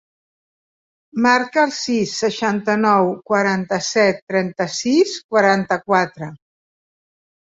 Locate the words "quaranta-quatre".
5.35-6.31